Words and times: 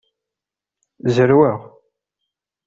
Zerweɣ. 1.15 1.59